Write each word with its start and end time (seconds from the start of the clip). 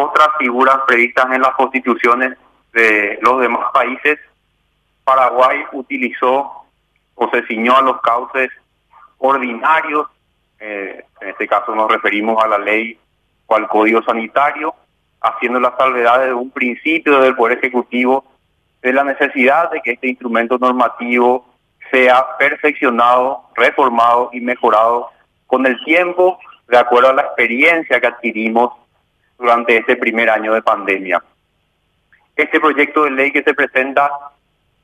otras 0.00 0.28
figuras 0.38 0.78
previstas 0.86 1.26
en 1.32 1.42
las 1.42 1.52
constituciones 1.52 2.36
de 2.72 3.18
los 3.22 3.40
demás 3.40 3.70
países, 3.72 4.18
Paraguay 5.04 5.64
utilizó 5.72 6.64
o 7.14 7.30
se 7.30 7.46
ciñó 7.46 7.76
a 7.76 7.82
los 7.82 8.00
cauces 8.00 8.50
ordinarios, 9.18 10.06
eh, 10.58 11.04
en 11.20 11.28
este 11.28 11.46
caso 11.46 11.74
nos 11.74 11.90
referimos 11.90 12.42
a 12.42 12.48
la 12.48 12.58
ley 12.58 12.98
o 13.46 13.54
al 13.54 13.68
código 13.68 14.02
sanitario, 14.02 14.74
haciendo 15.20 15.60
las 15.60 15.76
salvedades 15.76 16.28
de 16.28 16.34
un 16.34 16.50
principio 16.50 17.20
del 17.20 17.36
Poder 17.36 17.58
Ejecutivo 17.58 18.24
de 18.82 18.92
la 18.92 19.04
necesidad 19.04 19.70
de 19.70 19.80
que 19.82 19.92
este 19.92 20.08
instrumento 20.08 20.58
normativo 20.58 21.46
sea 21.90 22.36
perfeccionado, 22.38 23.44
reformado 23.54 24.30
y 24.32 24.40
mejorado 24.40 25.10
con 25.46 25.66
el 25.66 25.82
tiempo, 25.84 26.38
de 26.68 26.78
acuerdo 26.78 27.10
a 27.10 27.14
la 27.14 27.22
experiencia 27.22 28.00
que 28.00 28.06
adquirimos 28.06 28.72
durante 29.40 29.78
este 29.78 29.96
primer 29.96 30.28
año 30.28 30.52
de 30.52 30.62
pandemia. 30.62 31.22
Este 32.36 32.60
proyecto 32.60 33.04
de 33.04 33.10
ley 33.10 33.32
que 33.32 33.42
se 33.42 33.54
presenta 33.54 34.10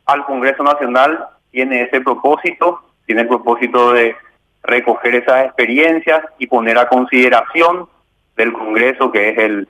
al 0.06 0.24
Congreso 0.24 0.62
Nacional 0.62 1.26
tiene 1.50 1.82
ese 1.82 2.00
propósito, 2.00 2.80
tiene 3.04 3.22
el 3.22 3.28
propósito 3.28 3.92
de 3.92 4.16
recoger 4.62 5.14
esas 5.14 5.46
experiencias 5.46 6.24
y 6.38 6.46
poner 6.46 6.78
a 6.78 6.88
consideración 6.88 7.88
del 8.36 8.52
Congreso, 8.52 9.12
que 9.12 9.30
es 9.30 9.38
el 9.38 9.68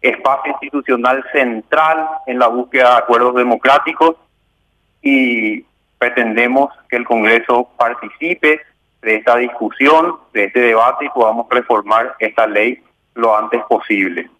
espacio 0.00 0.52
institucional 0.52 1.24
central 1.32 2.08
en 2.26 2.38
la 2.38 2.46
búsqueda 2.46 2.90
de 2.90 2.98
acuerdos 2.98 3.34
democráticos 3.34 4.16
y 5.02 5.64
pretendemos 5.98 6.70
que 6.88 6.96
el 6.96 7.04
Congreso 7.04 7.68
participe 7.76 8.60
de 9.02 9.16
esta 9.16 9.36
discusión, 9.36 10.16
de 10.32 10.44
este 10.44 10.60
debate 10.60 11.06
y 11.06 11.10
podamos 11.10 11.46
reformar 11.50 12.14
esta 12.20 12.46
ley 12.46 12.82
lo 13.18 13.36
antes 13.36 13.60
posible. 13.68 14.30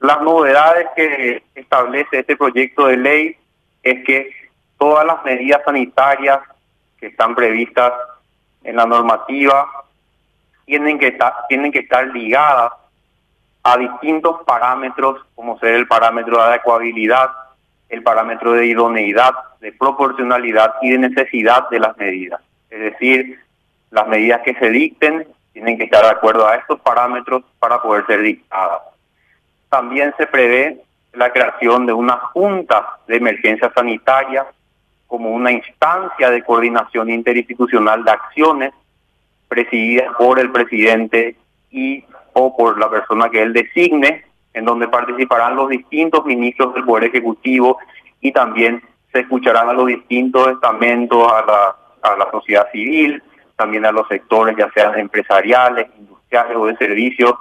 Las 0.00 0.20
novedades 0.20 0.88
que 0.96 1.42
establece 1.54 2.18
este 2.18 2.36
proyecto 2.36 2.88
de 2.88 2.96
ley 2.96 3.36
es 3.82 4.04
que 4.04 4.30
todas 4.76 5.06
las 5.06 5.24
medidas 5.24 5.62
sanitarias 5.64 6.40
que 6.98 7.06
están 7.06 7.34
previstas 7.34 7.92
en 8.64 8.76
la 8.76 8.84
normativa 8.84 9.68
tienen 10.64 10.98
que 10.98 11.08
estar, 11.08 11.32
tienen 11.48 11.70
que 11.70 11.78
estar 11.80 12.08
ligadas 12.08 12.72
a 13.62 13.76
distintos 13.76 14.42
parámetros, 14.44 15.24
como 15.36 15.58
ser 15.60 15.74
el 15.74 15.86
parámetro 15.86 16.38
de 16.38 16.44
adecuabilidad, 16.44 17.30
el 17.88 18.02
parámetro 18.02 18.52
de 18.52 18.66
idoneidad, 18.66 19.32
de 19.60 19.72
proporcionalidad 19.72 20.74
y 20.82 20.90
de 20.90 20.98
necesidad 20.98 21.68
de 21.70 21.78
las 21.78 21.96
medidas. 21.96 22.40
Es 22.70 22.80
decir, 22.80 23.38
las 23.90 24.08
medidas 24.08 24.40
que 24.44 24.54
se 24.54 24.70
dicten 24.70 25.26
tienen 25.56 25.78
que 25.78 25.84
estar 25.84 26.04
de 26.04 26.10
acuerdo 26.10 26.46
a 26.46 26.56
estos 26.56 26.78
parámetros 26.80 27.42
para 27.58 27.80
poder 27.80 28.04
ser 28.04 28.20
dictadas. 28.20 28.78
También 29.70 30.12
se 30.18 30.26
prevé 30.26 30.82
la 31.14 31.32
creación 31.32 31.86
de 31.86 31.94
una 31.94 32.18
junta 32.18 32.98
de 33.06 33.16
emergencia 33.16 33.72
sanitaria 33.74 34.44
como 35.06 35.30
una 35.30 35.50
instancia 35.50 36.30
de 36.30 36.44
coordinación 36.44 37.08
interinstitucional 37.08 38.04
de 38.04 38.10
acciones 38.10 38.74
presidida 39.48 40.12
por 40.18 40.38
el 40.38 40.52
presidente 40.52 41.36
y 41.70 42.04
o 42.34 42.54
por 42.54 42.78
la 42.78 42.90
persona 42.90 43.30
que 43.30 43.40
él 43.40 43.54
designe, 43.54 44.26
en 44.52 44.66
donde 44.66 44.88
participarán 44.88 45.56
los 45.56 45.70
distintos 45.70 46.26
ministros 46.26 46.74
del 46.74 46.84
Poder 46.84 47.04
Ejecutivo 47.04 47.78
y 48.20 48.30
también 48.30 48.82
se 49.10 49.20
escucharán 49.20 49.70
a 49.70 49.72
los 49.72 49.86
distintos 49.86 50.48
estamentos, 50.48 51.32
a 51.32 51.46
la, 51.46 51.76
a 52.02 52.16
la 52.18 52.30
sociedad 52.30 52.70
civil, 52.72 53.22
también 53.56 53.86
a 53.86 53.92
los 53.92 54.06
sectores, 54.08 54.56
ya 54.56 54.70
sean 54.72 54.98
empresariales, 54.98 55.86
industriales 55.98 56.56
o 56.56 56.66
de 56.66 56.76
servicios, 56.76 57.34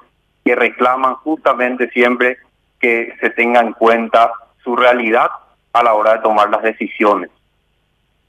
que 0.44 0.56
reclaman 0.56 1.16
justamente 1.16 1.90
siempre 1.90 2.38
que 2.80 3.14
se 3.20 3.30
tenga 3.32 3.60
en 3.60 3.74
cuenta 3.74 4.32
su 4.64 4.76
realidad 4.76 5.30
a 5.74 5.84
la 5.84 5.94
hora 5.94 6.14
de 6.14 6.20
tomar 6.20 6.50
las 6.50 6.64
decisiones. 6.64 7.30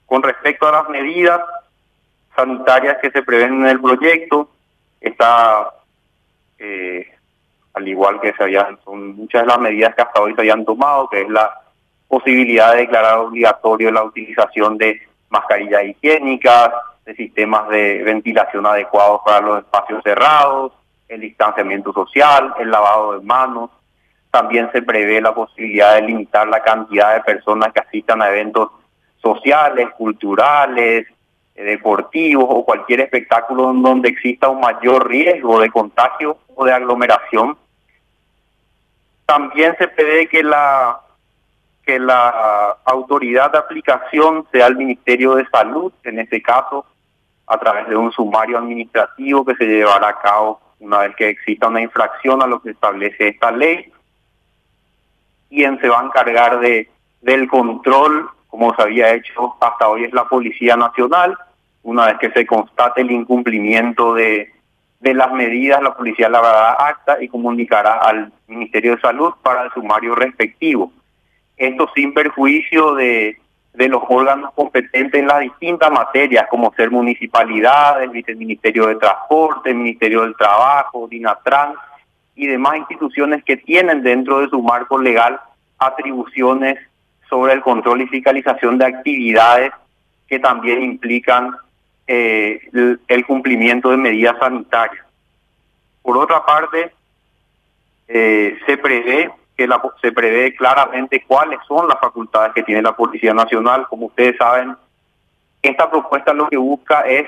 Con 0.07 0.23
respecto 0.23 0.67
a 0.69 0.73
las 0.73 0.89
medidas 0.89 1.41
sanitarias 2.35 2.99
que 3.01 3.11
se 3.11 3.23
prevén 3.23 3.55
en 3.55 3.67
el 3.67 3.81
proyecto, 3.81 4.51
está, 5.01 5.71
eh, 6.59 7.07
al 7.75 7.89
igual 7.89 8.21
que 8.21 8.33
se 8.33 8.43
habían, 8.43 8.79
son 8.85 9.17
muchas 9.17 9.43
de 9.43 9.49
las 9.49 9.59
medidas 9.59 9.95
que 9.95 10.03
hasta 10.03 10.21
hoy 10.21 10.35
se 10.35 10.41
habían 10.41 10.65
tomado, 10.65 11.09
que 11.09 11.23
es 11.23 11.29
la 11.29 11.61
posibilidad 12.09 12.73
de 12.73 12.83
declarar 12.83 13.19
obligatorio 13.19 13.91
la 13.91 14.05
utilización 14.05 14.79
de 14.79 15.01
mascarillas 15.29 15.85
higiénicas, 15.85 16.73
de 17.07 17.15
sistemas 17.15 17.69
de 17.69 18.03
ventilación 18.03 18.67
adecuados 18.67 19.21
para 19.25 19.41
los 19.41 19.59
espacios 19.61 20.03
cerrados, 20.03 20.73
el 21.09 21.21
distanciamiento 21.21 21.93
social, 21.93 22.53
el 22.59 22.71
lavado 22.71 23.19
de 23.19 23.25
manos. 23.25 23.71
También 24.31 24.69
se 24.73 24.83
prevé 24.83 25.21
la 25.21 25.33
posibilidad 25.33 25.95
de 25.95 26.03
limitar 26.03 26.49
la 26.49 26.61
cantidad 26.61 27.15
de 27.15 27.21
personas 27.23 27.73
que 27.73 27.81
asistan 27.81 28.21
a 28.21 28.29
eventos 28.29 28.71
sociales, 29.23 29.89
culturales, 29.97 31.07
eh, 31.55 31.63
deportivos 31.63 32.45
o 32.49 32.65
cualquier 32.65 33.01
espectáculo 33.01 33.73
donde 33.73 34.09
exista 34.09 34.49
un 34.49 34.61
mayor 34.61 35.09
riesgo 35.09 35.61
de 35.61 35.71
contagio 35.71 36.39
o 36.57 36.65
de 36.65 36.73
aglomeración. 36.73 37.57
También 39.25 39.77
se 39.79 39.89
prevé 39.89 40.29
que 40.29 40.43
la 40.43 41.01
que 41.85 42.01
la 42.01 42.79
autoridad 42.85 43.53
de 43.53 43.59
aplicación 43.59 44.45
sea 44.51 44.67
el 44.67 44.75
Ministerio 44.75 45.37
de 45.37 45.47
Salud, 45.47 45.93
en 46.03 46.19
este 46.19 46.43
caso, 46.43 46.85
a 47.47 47.59
través 47.59 47.89
de 47.89 47.97
un 47.97 48.13
sumario 48.13 48.59
administrativo 48.59 49.45
que 49.45 49.55
se 49.55 49.65
llevará 49.67 50.09
a 50.09 50.21
cabo 50.21 50.61
una 50.81 50.99
vez 50.99 51.17
que 51.17 51.29
exista 51.29 51.69
una 51.69 51.81
infracción 51.81 52.43
a 52.43 52.47
lo 52.47 52.61
que 52.61 52.71
establece 52.71 53.29
esta 53.29 53.51
ley. 53.51 53.91
Quien 55.49 55.81
se 55.81 55.89
va 55.89 56.01
a 56.01 56.05
encargar 56.05 56.61
de 56.61 56.91
del 57.23 57.49
control 57.49 58.31
como 58.49 58.75
se 58.75 58.83
había 58.83 59.13
hecho 59.13 59.57
hasta 59.61 59.89
hoy 59.89 60.05
es 60.05 60.13
la 60.13 60.25
Policía 60.25 60.77
Nacional. 60.77 61.37
Una 61.83 62.07
vez 62.07 62.19
que 62.19 62.31
se 62.31 62.47
constate 62.47 63.03
el 63.03 63.11
incumplimiento 63.11 64.15
de, 64.15 64.53
de 65.01 65.15
las 65.15 65.33
medidas, 65.33 65.83
la 65.83 65.95
policía 65.95 66.29
lavará 66.29 66.73
acta 66.73 67.23
y 67.23 67.29
comunicará 67.29 67.99
al 67.99 68.33
Ministerio 68.47 68.95
de 68.97 69.01
Salud 69.01 69.35
para 69.43 69.65
el 69.65 69.73
sumario 69.73 70.15
respectivo. 70.15 70.93
Esto 71.57 71.91
sin 71.95 72.15
perjuicio 72.15 72.95
de, 72.95 73.39
de 73.77 73.89
los 73.89 74.03
órganos 74.09 74.53
competentes 74.55 75.21
en 75.21 75.27
las 75.27 75.41
distintas 75.41 75.91
materias, 75.91 76.47
como 76.49 76.73
ser 76.75 76.91
municipalidades, 76.91 78.11
el 78.27 78.37
Ministerio 78.37 78.87
de 78.87 78.97
Transporte, 78.97 79.71
el 79.71 79.77
Ministerio 79.77 80.23
del 80.23 80.35
Trabajo, 80.35 81.07
DINATRAN 81.07 81.75
y 82.35 82.47
demás 82.47 82.79
instituciones 82.79 83.45
que 83.45 83.59
tienen 83.59 84.03
dentro 84.03 84.41
de 84.41 84.49
su 84.49 84.63
marco 84.63 84.99
legal 84.99 85.39
atribuciones 85.79 86.79
sobre 87.29 87.53
el 87.53 87.61
control 87.61 88.01
y 88.01 88.07
fiscalización 88.07 88.79
de 88.79 88.87
actividades 88.87 89.73
que 90.27 90.39
también 90.39 90.83
implican 90.83 91.55
eh, 92.07 92.61
el, 93.09 93.27
cumplimiento 93.27 93.91
de 93.91 93.99
medidas 93.99 94.37
sanitarias. 94.39 95.05
Por 96.03 96.17
otra 96.17 96.45
parte, 96.47 96.93
eh, 98.09 98.57
se 98.65 98.79
prevé 98.79 99.31
que 99.57 99.67
la, 99.67 99.81
se 100.03 100.13
prevé 100.13 100.55
claramente 100.55 101.25
cuáles 101.27 101.59
son 101.67 101.89
las 101.89 101.99
facultades 101.99 102.53
que 102.55 102.63
tiene 102.63 102.83
la 102.83 102.95
Policía 102.95 103.33
Nacional. 103.33 103.87
Como 103.89 104.07
ustedes 104.07 104.37
saben, 104.37 104.77
esta 105.63 105.91
propuesta 105.91 106.35
lo 106.35 106.49
que 106.49 106.57
busca 106.57 107.01
es 107.01 107.27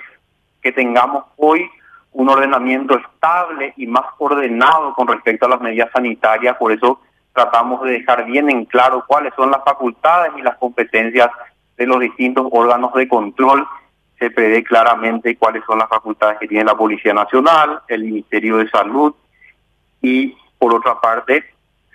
que 0.61 0.72
tengamos 0.72 1.25
hoy 1.37 1.69
un 2.12 2.28
ordenamiento 2.28 2.99
estable 2.99 3.72
y 3.77 3.87
más 3.87 4.05
ordenado 4.19 4.93
con 4.94 5.09
respecto 5.09 5.47
a 5.47 5.50
las 5.50 5.61
medidas 5.61 5.91
sanitarias. 5.93 6.56
Por 6.56 6.72
eso 6.72 7.00
tratamos 7.33 7.83
de 7.83 7.93
dejar 7.93 8.25
bien 8.27 8.50
en 8.50 8.65
claro 8.65 9.05
cuáles 9.06 9.33
son 9.34 9.50
las 9.50 9.62
facultades 9.65 10.33
y 10.37 10.43
las 10.43 10.56
competencias 10.56 11.31
de 11.77 11.87
los 11.87 12.00
distintos 12.00 12.47
órganos 12.50 12.93
de 12.94 13.09
control. 13.09 13.67
Se 14.19 14.31
prevé 14.31 14.65
claramente 14.65 15.37
cuáles 15.37 15.62
son 15.65 15.78
las 15.78 15.88
facultades 15.88 16.38
que 16.38 16.49
tiene 16.49 16.65
la 16.65 16.77
Policía 16.77 17.15
Nacional, 17.15 17.81
el 17.88 18.03
Ministerio 18.03 18.56
de 18.56 18.69
Salud 18.69 19.15
y, 20.03 20.37
por 20.59 20.75
otra 20.75 21.00
parte, 21.00 21.44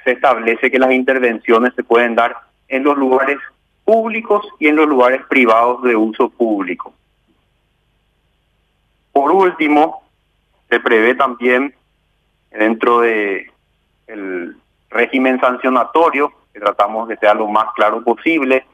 se 0.04 0.12
establece 0.12 0.72
que 0.72 0.80
las 0.80 0.92
intervenciones 0.92 1.74
se 1.76 1.84
pueden 1.84 2.16
dar 2.16 2.36
en 2.68 2.84
los 2.84 2.98
lugares 2.98 3.38
públicos 3.86 4.46
y 4.60 4.68
en 4.68 4.76
los 4.76 4.88
lugares 4.88 5.22
privados 5.30 5.82
de 5.84 5.96
uso 5.96 6.30
público. 6.30 6.94
Por 9.12 9.32
último, 9.32 10.04
se 10.70 10.80
prevé 10.80 11.16
también 11.16 11.74
dentro 12.52 13.02
de 13.02 13.52
el 14.08 14.56
régimen 14.90 15.40
sancionatorio, 15.40 16.32
que 16.54 16.60
tratamos 16.60 17.08
de 17.08 17.18
sea 17.18 17.34
lo 17.34 17.48
más 17.48 17.74
claro 17.76 18.04
posible, 18.04 18.66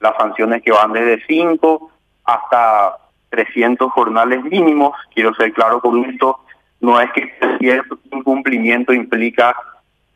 las 0.00 0.16
sanciones 0.16 0.62
que 0.62 0.72
van 0.72 0.92
desde 0.92 1.24
5 1.26 1.90
hasta 2.24 2.96
300 3.30 3.90
jornales 3.92 4.42
mínimos, 4.44 4.94
quiero 5.14 5.34
ser 5.34 5.52
claro 5.52 5.80
con 5.80 6.04
esto, 6.04 6.40
no 6.80 7.00
es 7.00 7.10
que 7.12 7.32
cierto 7.58 7.98
incumplimiento 8.10 8.92
implica 8.92 9.56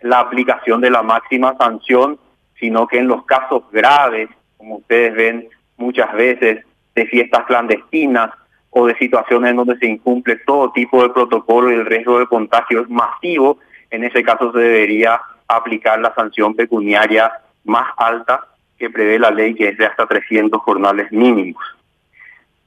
la 0.01 0.21
aplicación 0.21 0.81
de 0.81 0.91
la 0.91 1.03
máxima 1.03 1.57
sanción, 1.57 2.19
sino 2.59 2.87
que 2.87 2.99
en 2.99 3.09
los 3.09 3.25
casos 3.25 3.63
graves, 3.71 4.29
como 4.57 4.77
ustedes 4.77 5.15
ven 5.15 5.49
muchas 5.77 6.13
veces, 6.15 6.65
de 6.95 7.07
fiestas 7.07 7.45
clandestinas 7.47 8.31
o 8.71 8.87
de 8.87 8.97
situaciones 8.97 9.51
en 9.51 9.57
donde 9.57 9.77
se 9.79 9.87
incumple 9.87 10.37
todo 10.47 10.73
tipo 10.73 11.03
de 11.03 11.11
protocolo 11.11 11.71
y 11.71 11.75
el 11.75 11.87
riesgo 11.87 12.19
de 12.19 12.27
contagio 12.27 12.83
es 12.83 12.89
masivo, 12.89 13.59
en 13.91 14.05
ese 14.05 14.23
caso 14.23 14.53
se 14.53 14.59
debería 14.59 15.21
aplicar 15.49 16.01
la 16.01 16.15
sanción 16.15 16.55
pecuniaria 16.55 17.33
más 17.65 17.89
alta 17.97 18.47
que 18.79 18.91
prevé 18.91 19.19
la 19.19 19.31
ley, 19.31 19.55
que 19.55 19.69
es 19.69 19.79
de 19.79 19.87
hasta 19.87 20.07
300 20.07 20.61
jornales 20.61 21.11
mínimos. 21.13 21.63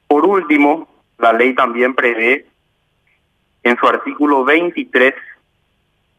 Por 0.08 0.26
último, 0.26 0.88
la 1.18 1.34
ley 1.34 1.54
también 1.54 1.94
prevé 1.94 2.46
en 3.64 3.78
su 3.78 3.88
artículo 3.88 4.44
23 4.44 5.14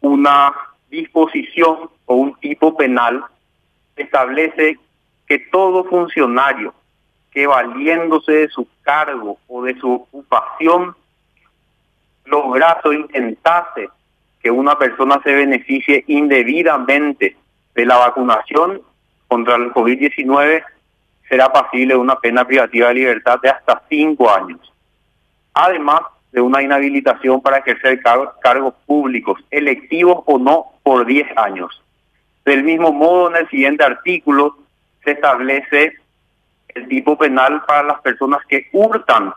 una 0.02 0.52
disposición 0.90 1.90
o 2.06 2.14
un 2.14 2.34
tipo 2.40 2.76
penal 2.76 3.24
establece 3.96 4.78
que 5.26 5.38
todo 5.38 5.84
funcionario 5.84 6.74
que 7.30 7.46
valiéndose 7.46 8.32
de 8.32 8.48
su 8.48 8.66
cargo 8.82 9.38
o 9.46 9.62
de 9.62 9.78
su 9.78 9.92
ocupación 9.92 10.96
lograse 12.24 12.88
o 12.88 12.92
intentase 12.92 13.88
que 14.42 14.50
una 14.50 14.78
persona 14.78 15.20
se 15.22 15.32
beneficie 15.32 16.04
indebidamente 16.08 17.36
de 17.74 17.86
la 17.86 17.98
vacunación 17.98 18.82
contra 19.28 19.56
el 19.56 19.72
COVID-19 19.72 20.64
será 21.28 21.52
pasible 21.52 21.94
una 21.94 22.18
pena 22.18 22.44
privativa 22.44 22.88
de 22.88 22.94
libertad 22.94 23.38
de 23.40 23.50
hasta 23.50 23.82
cinco 23.88 24.28
años. 24.28 24.60
Además 25.54 26.00
de 26.32 26.40
una 26.40 26.62
inhabilitación 26.62 27.40
para 27.40 27.58
ejercer 27.58 28.00
cargos 28.02 28.74
públicos, 28.86 29.38
electivos 29.50 30.22
o 30.26 30.38
no, 30.38 30.72
por 30.90 31.06
diez 31.06 31.28
años. 31.36 31.80
Del 32.44 32.64
mismo 32.64 32.90
modo, 32.92 33.30
en 33.30 33.36
el 33.36 33.48
siguiente 33.48 33.84
artículo 33.84 34.56
se 35.04 35.12
establece 35.12 35.92
el 36.66 36.88
tipo 36.88 37.16
penal 37.16 37.62
para 37.64 37.84
las 37.84 38.00
personas 38.00 38.44
que 38.48 38.66
hurtan 38.72 39.32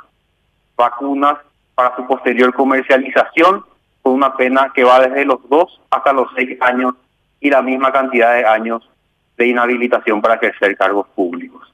vacunas 0.75 1.35
para 1.75 1.95
su 1.95 2.07
posterior 2.07 2.51
comercialización 2.55 3.63
con 4.01 4.13
una 4.13 4.35
pena 4.35 4.71
que 4.73 4.83
va 4.83 5.01
desde 5.01 5.25
los 5.25 5.47
dos 5.47 5.79
hasta 5.91 6.11
los 6.11 6.27
seis 6.35 6.59
años 6.59 6.95
y 7.39 7.51
la 7.51 7.61
misma 7.61 7.91
cantidad 7.91 8.33
de 8.33 8.47
años 8.47 8.89
de 9.37 9.45
inhabilitación 9.45 10.23
para 10.23 10.33
ejercer 10.33 10.75
cargos 10.75 11.07
públicos. 11.09 11.71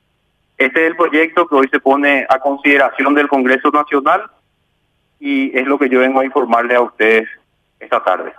Este 0.58 0.81
es 0.81 0.92
el 0.92 0.98
proyecto 0.98 1.48
que 1.48 1.56
hoy 1.56 1.70
se 1.70 1.80
pone 1.80 2.26
a 2.28 2.38
consideración 2.40 3.16
del 3.16 3.30
Congreso 3.30 3.72
Nacional 3.72 4.24
y 5.22 5.58
es 5.58 5.66
lo 5.66 5.80
que 5.80 5.88
yo 5.88 6.02
vengo 6.02 6.20
a 6.20 6.26
informarle 6.26 6.76
a 6.76 6.81
ustedes 6.81 7.30
esta 7.80 8.04
tarde. 8.04 8.34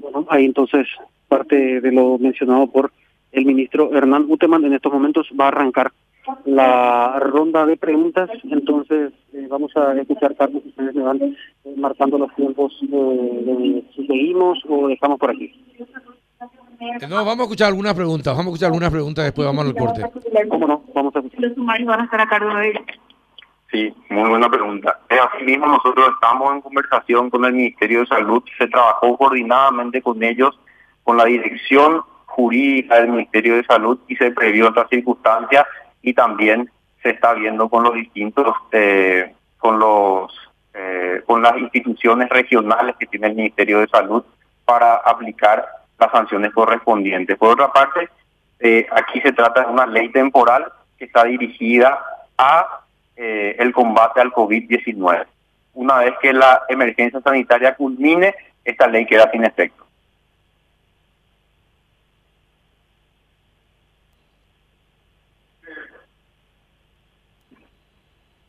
Bueno, 0.00 0.26
ahí 0.30 0.44
entonces 0.44 0.86
parte 1.28 1.80
de 1.80 1.92
lo 1.92 2.18
mencionado 2.18 2.66
por 2.68 2.92
el 3.32 3.44
ministro 3.44 3.94
Hernán 3.94 4.26
Uteman. 4.28 4.64
En 4.64 4.74
estos 4.74 4.92
momentos 4.92 5.28
va 5.38 5.46
a 5.46 5.48
arrancar 5.48 5.92
la 6.44 7.18
ronda 7.20 7.64
de 7.64 7.76
preguntas, 7.76 8.28
entonces 8.44 9.12
eh, 9.32 9.46
vamos 9.48 9.74
a 9.76 9.94
escuchar, 9.98 10.36
Carlos, 10.36 10.62
ustedes 10.66 10.94
me 10.94 11.02
van 11.02 11.22
eh, 11.22 11.34
marcando 11.76 12.18
los 12.18 12.34
tiempos 12.34 12.76
de, 12.82 13.84
si 13.96 14.06
seguimos 14.06 14.58
o 14.68 14.88
dejamos 14.88 15.18
por 15.18 15.30
aquí. 15.30 15.54
No, 17.08 17.24
vamos 17.24 17.40
a 17.40 17.42
escuchar 17.44 17.68
algunas 17.68 17.94
preguntas, 17.94 18.36
vamos 18.36 18.46
a 18.46 18.50
escuchar 18.50 18.66
algunas 18.66 18.90
preguntas, 18.90 19.24
después 19.24 19.46
vamos 19.46 19.64
al 19.64 19.74
corte. 19.74 20.02
¿Cómo 20.48 20.66
no? 20.66 20.84
Vamos 20.94 21.16
a 21.16 21.18
escuchar. 21.20 21.40
Los 21.40 21.54
sumarios 21.54 21.88
van 21.88 22.00
a 22.00 22.04
estar 22.04 22.20
a 22.20 22.28
cargo 22.28 22.54
de 22.54 22.74
Sí, 23.70 23.94
muy 24.08 24.30
buena 24.30 24.48
pregunta. 24.50 24.98
Así 25.08 25.44
mismo 25.44 25.66
nosotros 25.66 26.10
estamos 26.14 26.54
en 26.54 26.60
conversación 26.62 27.28
con 27.28 27.44
el 27.44 27.52
Ministerio 27.52 28.00
de 28.00 28.06
Salud, 28.06 28.42
se 28.56 28.66
trabajó 28.66 29.16
coordinadamente 29.18 30.00
con 30.00 30.22
ellos, 30.22 30.58
con 31.04 31.18
la 31.18 31.24
dirección 31.24 32.02
jurídica 32.24 32.96
del 32.96 33.08
Ministerio 33.08 33.56
de 33.56 33.64
Salud 33.64 33.98
y 34.08 34.16
se 34.16 34.30
previó 34.30 34.68
otras 34.68 34.88
circunstancias 34.88 35.66
y 36.00 36.14
también 36.14 36.70
se 37.02 37.10
está 37.10 37.34
viendo 37.34 37.68
con 37.68 37.82
los 37.84 37.92
distintos, 37.94 38.54
eh, 38.72 39.34
con 39.58 39.78
los, 39.78 40.32
eh, 40.72 41.22
con 41.26 41.42
las 41.42 41.58
instituciones 41.58 42.30
regionales 42.30 42.96
que 42.98 43.06
tiene 43.06 43.26
el 43.26 43.34
Ministerio 43.34 43.80
de 43.80 43.88
Salud 43.88 44.24
para 44.64 44.94
aplicar 44.94 45.66
las 45.98 46.10
sanciones 46.10 46.52
correspondientes. 46.52 47.36
Por 47.36 47.50
otra 47.50 47.70
parte, 47.70 48.08
eh, 48.60 48.86
aquí 48.92 49.20
se 49.20 49.32
trata 49.32 49.62
de 49.62 49.72
una 49.72 49.86
ley 49.86 50.08
temporal 50.10 50.72
que 50.98 51.04
está 51.04 51.24
dirigida 51.24 52.02
a 52.38 52.80
el 53.18 53.72
combate 53.72 54.20
al 54.20 54.30
COVID-19. 54.30 55.26
Una 55.74 55.98
vez 55.98 56.14
que 56.22 56.32
la 56.32 56.62
emergencia 56.68 57.20
sanitaria 57.20 57.74
culmine, 57.74 58.34
esta 58.64 58.86
ley 58.86 59.06
queda 59.06 59.30
sin 59.30 59.44
efecto. 59.44 59.84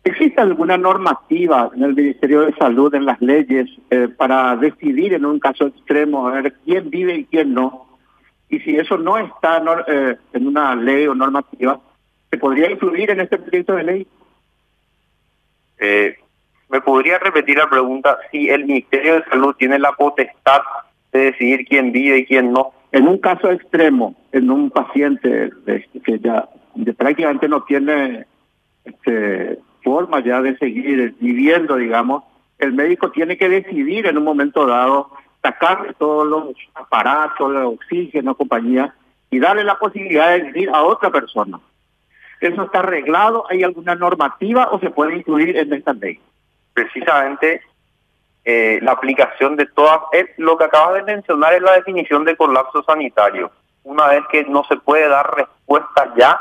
¿Existe 0.03 0.41
alguna 0.41 0.75
normativa 0.75 1.69
en 1.75 1.83
el 1.83 1.93
Ministerio 1.93 2.41
de 2.41 2.53
Salud, 2.55 2.93
en 2.95 3.05
las 3.05 3.21
leyes, 3.21 3.69
eh, 3.91 4.07
para 4.07 4.55
decidir 4.55 5.13
en 5.13 5.23
un 5.23 5.39
caso 5.39 5.67
extremo 5.67 6.27
a 6.27 6.41
ver 6.41 6.53
quién 6.65 6.89
vive 6.89 7.15
y 7.15 7.25
quién 7.25 7.53
no? 7.53 7.85
Y 8.49 8.59
si 8.61 8.75
eso 8.75 8.97
no 8.97 9.17
está 9.19 9.63
eh, 9.87 10.17
en 10.33 10.47
una 10.47 10.75
ley 10.75 11.05
o 11.05 11.13
normativa, 11.13 11.79
¿se 12.31 12.37
podría 12.37 12.71
incluir 12.71 13.11
en 13.11 13.21
este 13.21 13.37
proyecto 13.37 13.75
de 13.75 13.83
ley? 13.83 14.07
Eh, 15.79 16.17
¿Me 16.69 16.81
podría 16.81 17.17
repetir 17.17 17.57
la 17.57 17.69
pregunta? 17.69 18.19
Si 18.31 18.49
el 18.49 18.65
Ministerio 18.65 19.15
de 19.15 19.25
Salud 19.25 19.55
tiene 19.57 19.79
la 19.79 19.91
potestad 19.93 20.61
de 21.11 21.31
decidir 21.31 21.65
quién 21.65 21.91
vive 21.91 22.19
y 22.19 22.25
quién 22.25 22.51
no. 22.53 22.71
En 22.91 23.07
un 23.07 23.17
caso 23.17 23.49
extremo, 23.49 24.15
en 24.31 24.51
un 24.51 24.69
paciente 24.69 25.51
que 26.03 26.19
ya 26.19 26.47
prácticamente 26.97 27.47
no 27.47 27.63
tiene 27.63 28.25
este, 28.85 29.59
forma 29.83 30.23
ya 30.23 30.41
de 30.41 30.57
seguir 30.57 31.15
viviendo, 31.19 31.75
digamos, 31.75 32.23
el 32.59 32.73
médico 32.73 33.11
tiene 33.11 33.37
que 33.37 33.49
decidir 33.49 34.05
en 34.05 34.17
un 34.17 34.23
momento 34.23 34.65
dado 34.65 35.09
sacarle 35.41 35.93
todos 35.93 36.27
los 36.27 36.55
aparatos, 36.75 37.49
el 37.49 37.63
oxígeno, 37.63 38.35
compañía, 38.35 38.93
y 39.31 39.39
darle 39.39 39.63
la 39.63 39.79
posibilidad 39.79 40.31
de 40.31 40.41
vivir 40.41 40.69
a 40.69 40.83
otra 40.83 41.09
persona. 41.09 41.59
¿Eso 42.39 42.63
está 42.63 42.79
arreglado? 42.79 43.45
¿Hay 43.49 43.63
alguna 43.63 43.95
normativa 43.95 44.69
o 44.71 44.79
se 44.79 44.89
puede 44.89 45.17
incluir 45.17 45.57
en 45.57 45.73
esta 45.73 45.93
ley? 45.93 46.19
Precisamente 46.73 47.61
eh, 48.45 48.79
la 48.81 48.93
aplicación 48.93 49.55
de 49.57 49.65
todas, 49.65 49.99
lo 50.37 50.57
que 50.57 50.63
acabas 50.63 50.95
de 50.95 51.13
mencionar 51.13 51.53
es 51.53 51.61
la 51.61 51.73
definición 51.73 52.23
de 52.23 52.37
colapso 52.37 52.81
sanitario. 52.83 53.51
Una 53.83 54.07
vez 54.07 54.23
que 54.31 54.43
no 54.45 54.63
se 54.65 54.77
puede 54.77 55.07
dar 55.07 55.35
respuesta 55.35 56.13
ya 56.17 56.39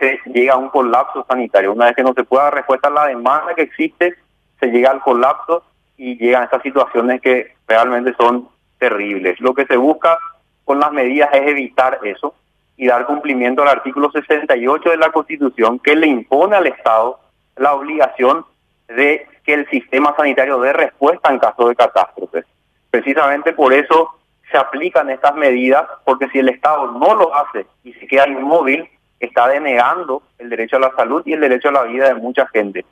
se 0.00 0.20
llega 0.26 0.54
a 0.54 0.58
un 0.58 0.68
colapso 0.68 1.24
sanitario. 1.28 1.72
Una 1.72 1.86
vez 1.86 1.96
que 1.96 2.02
no 2.02 2.12
se 2.14 2.24
pueda 2.24 2.44
dar 2.44 2.54
respuesta 2.54 2.88
a 2.88 2.92
la 2.92 3.06
demanda 3.06 3.54
que 3.54 3.62
existe, 3.62 4.14
se 4.60 4.66
llega 4.66 4.90
al 4.90 5.00
colapso 5.00 5.62
y 5.96 6.16
llegan 6.18 6.44
estas 6.44 6.62
situaciones 6.62 7.20
que 7.20 7.54
realmente 7.66 8.14
son 8.18 8.48
terribles. 8.78 9.40
Lo 9.40 9.54
que 9.54 9.64
se 9.66 9.76
busca 9.76 10.18
con 10.64 10.80
las 10.80 10.92
medidas 10.92 11.30
es 11.32 11.48
evitar 11.48 12.00
eso 12.02 12.34
y 12.76 12.86
dar 12.86 13.06
cumplimiento 13.06 13.62
al 13.62 13.68
artículo 13.68 14.10
68 14.10 14.90
de 14.90 14.96
la 14.96 15.10
Constitución 15.10 15.78
que 15.78 15.96
le 15.96 16.06
impone 16.06 16.56
al 16.56 16.66
Estado 16.66 17.18
la 17.56 17.74
obligación 17.74 18.44
de 18.88 19.26
que 19.44 19.54
el 19.54 19.68
sistema 19.68 20.14
sanitario 20.16 20.60
dé 20.60 20.72
respuesta 20.72 21.30
en 21.30 21.38
caso 21.38 21.68
de 21.68 21.76
catástrofes. 21.76 22.44
Precisamente 22.90 23.52
por 23.52 23.72
eso 23.72 24.10
se 24.50 24.58
aplican 24.58 25.10
estas 25.10 25.34
medidas, 25.34 25.86
porque 26.04 26.28
si 26.28 26.38
el 26.38 26.48
Estado 26.48 26.92
no 26.92 27.14
lo 27.14 27.34
hace 27.34 27.66
y 27.82 27.92
se 27.94 28.06
queda 28.06 28.28
inmóvil, 28.28 28.88
está 29.18 29.48
denegando 29.48 30.22
el 30.38 30.50
derecho 30.50 30.76
a 30.76 30.80
la 30.80 30.92
salud 30.94 31.22
y 31.24 31.32
el 31.32 31.40
derecho 31.40 31.68
a 31.68 31.72
la 31.72 31.82
vida 31.84 32.08
de 32.08 32.14
mucha 32.14 32.46
gente. 32.48 32.84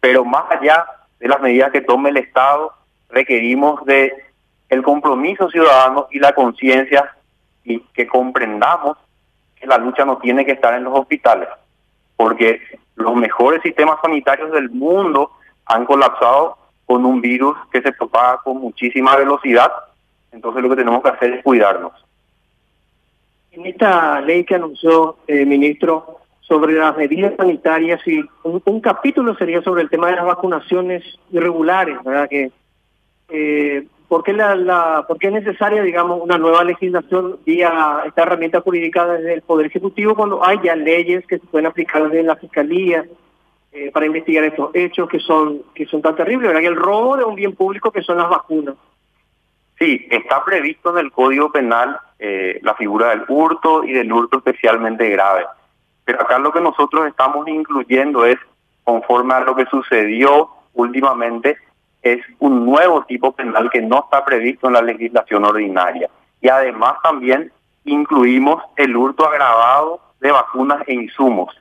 Pero 0.00 0.24
más 0.24 0.44
allá 0.50 0.86
de 1.18 1.28
las 1.28 1.40
medidas 1.40 1.70
que 1.70 1.80
tome 1.80 2.10
el 2.10 2.16
Estado, 2.16 2.72
requerimos 3.10 3.84
de 3.84 4.12
el 4.68 4.82
compromiso 4.82 5.50
ciudadano 5.50 6.08
y 6.10 6.18
la 6.18 6.32
conciencia 6.32 7.14
y 7.64 7.80
que 7.94 8.06
comprendamos 8.06 8.96
la 9.66 9.78
lucha 9.78 10.04
no 10.04 10.18
tiene 10.18 10.44
que 10.44 10.52
estar 10.52 10.74
en 10.74 10.84
los 10.84 10.98
hospitales, 10.98 11.48
porque 12.16 12.60
los 12.96 13.14
mejores 13.16 13.62
sistemas 13.62 13.98
sanitarios 14.02 14.52
del 14.52 14.70
mundo 14.70 15.30
han 15.66 15.84
colapsado 15.84 16.58
con 16.86 17.04
un 17.04 17.20
virus 17.20 17.56
que 17.70 17.80
se 17.80 17.92
propaga 17.92 18.38
con 18.44 18.58
muchísima 18.58 19.16
velocidad, 19.16 19.72
entonces 20.30 20.62
lo 20.62 20.70
que 20.70 20.76
tenemos 20.76 21.02
que 21.02 21.08
hacer 21.08 21.32
es 21.34 21.44
cuidarnos. 21.44 21.92
En 23.52 23.66
esta 23.66 24.20
ley 24.20 24.44
que 24.44 24.54
anunció 24.54 25.16
el 25.26 25.40
eh, 25.40 25.46
ministro 25.46 26.18
sobre 26.40 26.74
las 26.74 26.96
medidas 26.96 27.34
sanitarias 27.36 28.00
y 28.06 28.22
un, 28.42 28.80
capítulo 28.80 29.34
sería 29.36 29.62
sobre 29.62 29.82
el 29.82 29.90
tema 29.90 30.08
de 30.08 30.16
las 30.16 30.24
vacunaciones 30.24 31.02
irregulares, 31.30 31.96
¿verdad? 32.02 32.28
Que 32.28 32.50
eh, 33.28 33.86
¿por, 34.12 34.22
qué 34.24 34.34
la, 34.34 35.06
¿Por 35.08 35.16
qué 35.16 35.28
es 35.28 35.32
necesaria, 35.32 35.80
digamos, 35.80 36.20
una 36.20 36.36
nueva 36.36 36.62
legislación 36.64 37.38
vía 37.46 38.02
esta 38.04 38.24
herramienta 38.24 38.60
jurídica 38.60 39.06
desde 39.06 39.32
el 39.32 39.40
Poder 39.40 39.68
Ejecutivo 39.68 40.14
cuando 40.14 40.44
hay 40.44 40.60
ya 40.62 40.76
leyes 40.76 41.26
que 41.26 41.38
se 41.38 41.46
pueden 41.46 41.64
aplicar 41.64 42.02
desde 42.02 42.22
la 42.22 42.36
Fiscalía 42.36 43.06
eh, 43.72 43.90
para 43.90 44.04
investigar 44.04 44.44
estos 44.44 44.68
hechos 44.74 45.08
que 45.08 45.18
son 45.18 45.62
que 45.74 45.86
son 45.86 46.02
tan 46.02 46.14
terribles, 46.14 46.48
¿verdad? 46.48 46.62
El 46.62 46.76
robo 46.76 47.16
de 47.16 47.24
un 47.24 47.34
bien 47.34 47.54
público 47.54 47.90
que 47.90 48.02
son 48.02 48.18
las 48.18 48.28
vacunas. 48.28 48.74
Sí, 49.78 50.06
está 50.10 50.44
previsto 50.44 50.90
en 50.90 51.06
el 51.06 51.10
Código 51.10 51.50
Penal 51.50 51.98
eh, 52.18 52.60
la 52.60 52.74
figura 52.74 53.08
del 53.08 53.24
hurto 53.26 53.82
y 53.82 53.94
del 53.94 54.12
hurto 54.12 54.36
especialmente 54.36 55.08
grave. 55.08 55.46
Pero 56.04 56.20
acá 56.20 56.38
lo 56.38 56.52
que 56.52 56.60
nosotros 56.60 57.06
estamos 57.06 57.48
incluyendo 57.48 58.26
es, 58.26 58.36
conforme 58.84 59.32
a 59.32 59.40
lo 59.40 59.56
que 59.56 59.64
sucedió 59.70 60.50
últimamente 60.74 61.56
es 62.02 62.20
un 62.40 62.66
nuevo 62.66 63.04
tipo 63.04 63.32
penal 63.32 63.70
que 63.70 63.80
no 63.80 64.00
está 64.04 64.24
previsto 64.24 64.66
en 64.66 64.74
la 64.74 64.82
legislación 64.82 65.44
ordinaria. 65.44 66.10
Y 66.40 66.48
además 66.48 66.94
también 67.02 67.52
incluimos 67.84 68.62
el 68.76 68.96
hurto 68.96 69.26
agravado 69.26 70.00
de 70.20 70.32
vacunas 70.32 70.82
e 70.86 70.94
insumos, 70.94 71.54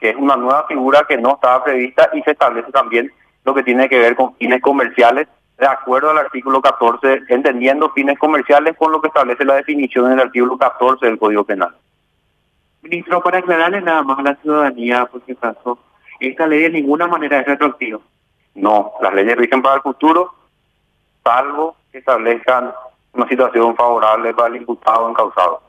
que 0.00 0.10
es 0.10 0.16
una 0.16 0.36
nueva 0.36 0.66
figura 0.66 1.04
que 1.08 1.16
no 1.16 1.34
estaba 1.34 1.64
prevista 1.64 2.10
y 2.12 2.22
se 2.22 2.32
establece 2.32 2.70
también 2.72 3.12
lo 3.44 3.54
que 3.54 3.62
tiene 3.62 3.88
que 3.88 3.98
ver 3.98 4.16
con 4.16 4.34
fines 4.36 4.60
comerciales, 4.60 5.28
de 5.58 5.66
acuerdo 5.66 6.10
al 6.10 6.18
artículo 6.18 6.60
14, 6.60 7.22
entendiendo 7.28 7.90
fines 7.90 8.18
comerciales 8.18 8.76
con 8.76 8.92
lo 8.92 9.00
que 9.00 9.08
establece 9.08 9.44
la 9.44 9.54
definición 9.54 10.06
en 10.06 10.12
el 10.12 10.20
artículo 10.20 10.58
14 10.58 11.06
del 11.06 11.18
Código 11.18 11.44
Penal. 11.44 11.74
Ministro, 12.82 13.22
para 13.22 13.38
aclararle 13.38 13.80
nada 13.80 14.02
más 14.02 14.18
a 14.18 14.22
la 14.22 14.34
ciudadanía, 14.36 15.06
por 15.06 15.24
si 15.24 15.32
acaso, 15.32 15.78
esta 16.20 16.46
ley 16.46 16.62
de 16.62 16.70
ninguna 16.70 17.06
manera 17.06 17.40
es 17.40 17.46
retroactiva. 17.46 18.00
No, 18.56 18.94
las 19.00 19.14
leyes 19.14 19.36
rigen 19.36 19.62
para 19.62 19.76
el 19.76 19.82
futuro, 19.82 20.34
salvo 21.22 21.76
que 21.92 21.98
establezcan 21.98 22.72
una 23.12 23.28
situación 23.28 23.76
favorable 23.76 24.34
para 24.34 24.48
el 24.48 24.56
imputado 24.56 25.08
encausado. 25.08 25.62